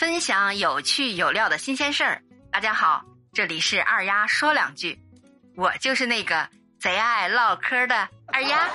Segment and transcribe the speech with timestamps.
[0.00, 2.22] 分享有趣有料的新鲜事儿。
[2.50, 4.98] 大家好，这里是二丫说两句，
[5.56, 6.48] 我就是那个
[6.80, 8.70] 贼爱唠嗑的二丫。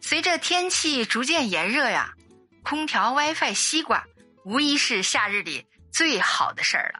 [0.00, 2.12] 随着天气逐渐炎热呀，
[2.64, 4.04] 空调、WiFi、西瓜
[4.44, 6.98] 无疑是夏日里最好的事儿了。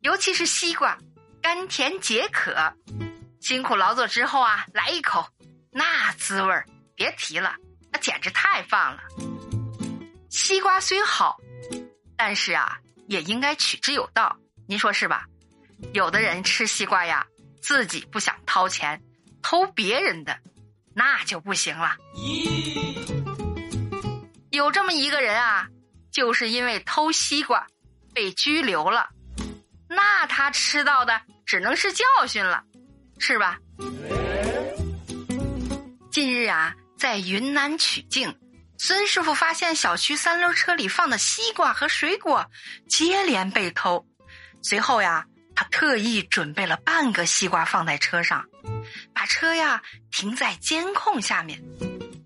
[0.00, 0.96] 尤其是西瓜，
[1.42, 2.72] 甘甜解渴，
[3.42, 5.28] 辛苦劳作之后啊，来一口，
[5.70, 6.64] 那滋味儿
[6.94, 7.54] 别提了，
[7.92, 9.02] 那简直太棒了。
[10.30, 11.36] 西瓜虽好，
[12.16, 14.36] 但是啊，也应该取之有道，
[14.66, 15.26] 您说是吧？
[15.92, 17.26] 有的人吃西瓜呀，
[17.60, 19.02] 自己不想掏钱，
[19.42, 20.38] 偷别人的，
[20.94, 21.96] 那就不行了。
[24.50, 25.68] 有这么一个人啊，
[26.12, 27.66] 就是因为偷西瓜
[28.14, 29.10] 被拘留了。
[29.88, 32.62] 那他吃到的只能是教训了，
[33.18, 33.58] 是吧？
[36.10, 38.34] 近日啊，在云南曲靖，
[38.76, 42.50] 孙师傅发现小区三轮车里放的西瓜和水果
[42.88, 44.06] 接连被偷。
[44.62, 48.44] 随后呀，他特意准备了半个西瓜放在车上，
[49.14, 51.62] 把车呀停在监控下面，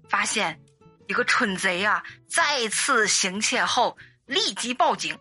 [0.09, 0.61] 发现
[1.07, 5.19] 一个蠢贼啊再次行窃后，立即报警。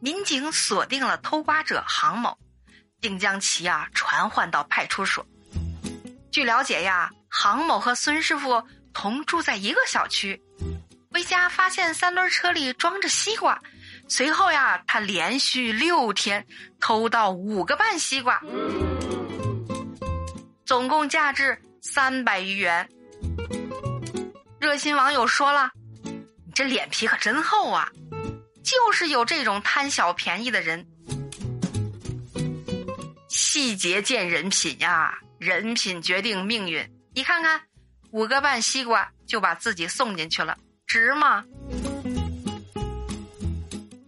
[0.00, 2.38] 民警锁定了偷瓜者杭某，
[3.00, 5.26] 并将其啊传唤到派出所。
[6.30, 10.40] 据了解呀，杭某和孙师傅同住在一个小区。
[11.12, 13.60] 回家发现三轮车里装着西瓜，
[14.08, 16.46] 随后呀，他连续六天
[16.80, 18.40] 偷盗五个半西瓜，
[20.64, 22.88] 总共价值三百余元。
[24.60, 25.70] 热心网友说了
[26.04, 27.90] ：“你这脸皮可真厚啊！”
[28.62, 30.86] 就是有这种贪小便宜的人，
[33.28, 36.86] 细节见人品呀，人品决定命运。
[37.14, 37.62] 你看看，
[38.10, 40.54] 五个半西瓜就把自己送进去了，
[40.86, 41.42] 值吗？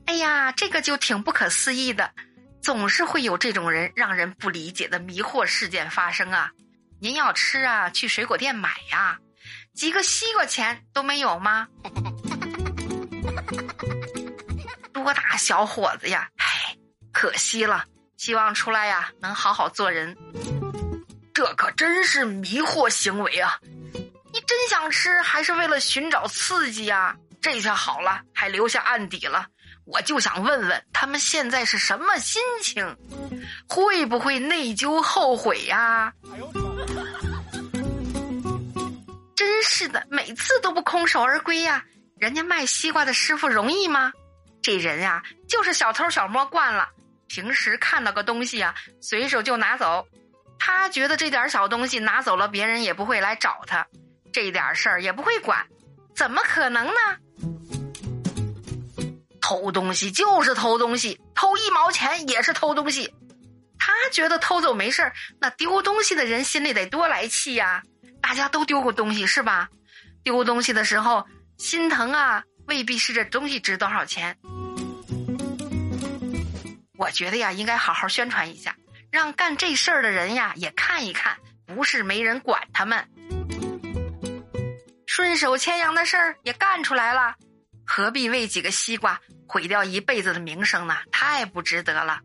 [0.05, 2.13] 哎呀，这个就挺不可思议的，
[2.61, 6.51] 总是会有这种人让人不理解的迷惑事件发生啊！
[7.01, 9.19] 您要吃啊，去水果店买呀，
[9.75, 11.67] 几个西瓜钱都没有吗？
[14.93, 16.29] 多大小伙子呀！
[16.37, 16.77] 唉，
[17.11, 17.87] 可惜了。
[18.19, 20.15] 希望出来呀，能好好做人。
[21.45, 23.59] 这可真是迷惑行为啊！
[24.33, 27.17] 你真想吃，还是为了寻找刺激呀？
[27.41, 29.45] 这下好了，还留下案底了。
[29.85, 32.97] 我就想问问他们现在是什么心情，
[33.69, 36.13] 会不会内疚后悔呀？
[39.35, 41.85] 真是的，每次都不空手而归呀！
[42.21, 44.13] 人家卖西瓜的师傅容易吗？
[44.63, 46.89] 这人呀，就是小偷小摸惯了，
[47.27, 50.07] 平时看到个东西啊，随手就拿走。
[50.65, 53.85] 他觉得这点小东西拿走了，别人也不会来找他，
[54.33, 55.67] 这点事儿也不会管，
[56.15, 56.93] 怎么可能呢？
[59.41, 63.13] 偷东西就是偷东西，偷一毛钱也是偷东西。
[63.77, 67.83] 他觉得偷走没事儿，那丢东西的人心里得多来气呀！
[68.21, 69.69] 大家都丢过东西是吧？
[70.23, 71.27] 丢东西的时候
[71.59, 72.45] 心疼啊。
[72.69, 74.39] 未必是这东西值多少钱，
[76.97, 78.77] 我觉得呀，应该好好宣传一下，
[79.13, 81.37] 让干这事儿的人呀也看一看，
[81.67, 83.07] 不是没人管他们。
[85.07, 87.35] 顺手牵羊的事儿也干出来了，
[87.85, 90.97] 何必为几个西瓜毁掉一辈子的名声呢？
[91.13, 92.21] 太不值得了。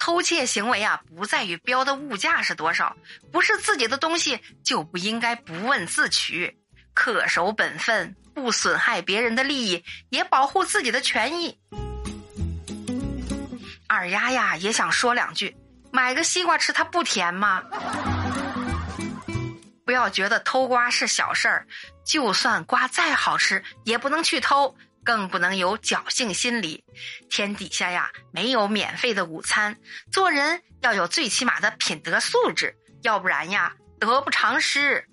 [0.00, 2.96] 偷窃行为啊，不在于标的物价是多少，
[3.30, 6.58] 不是自己的东西就不应该不问自取，
[6.94, 8.16] 恪守本分。
[8.32, 11.58] 不损害别人的利益，也保护自己的权益。
[13.86, 15.54] 二丫呀，也想说两句：
[15.92, 17.62] 买个西瓜吃，它不甜吗？
[19.84, 21.66] 不要觉得偷瓜是小事儿，
[22.04, 26.84] 就算瓜再好吃，也不能去偷，更不能有侥幸心理。
[27.28, 29.76] 天底下呀，没有免费的午餐，
[30.12, 35.08] 做人要有最起码的品德素质，要不然呀，得不偿失。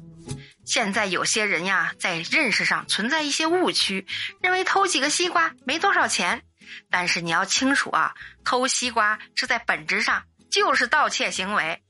[0.64, 4.06] 现在有些人呀，在认识上存在一些误区，
[4.41, 6.44] 认为偷几个西瓜没多少钱。
[6.91, 8.14] 但是你要清楚啊，
[8.44, 11.82] 偷西瓜是在本质上就是盗窃行为。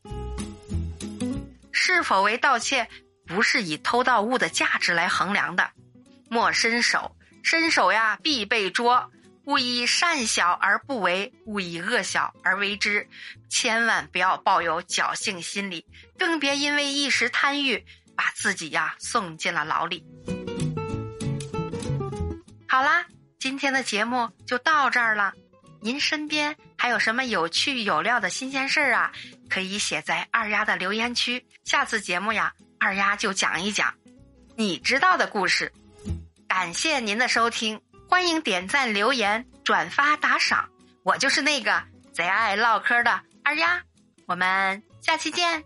[1.71, 2.89] 是否为盗窃，
[3.25, 5.71] 不是以偷盗物的价值来衡量的。
[6.29, 9.11] 莫伸手，伸手呀必被捉。
[9.45, 13.07] 勿以善小而不为，勿以恶小而为之。
[13.49, 15.85] 千万不要抱有侥幸心理，
[16.17, 17.85] 更别因为一时贪欲。
[18.17, 20.03] 把自己呀送进了牢里。
[22.67, 23.05] 好啦，
[23.37, 25.31] 今天的节目就到这儿了。
[25.81, 26.57] 您身边
[26.87, 29.11] 还有什么有趣有料的新鲜事儿啊？
[29.49, 31.45] 可以写在二丫的留言区。
[31.65, 33.93] 下次节目呀，二丫就讲一讲
[34.55, 35.69] 你知道的故事。
[36.47, 40.69] 感谢您的收听，欢迎点赞、留言、转发、打赏。
[41.03, 43.81] 我就是那个贼爱唠嗑的二丫，
[44.25, 45.65] 我们下期见。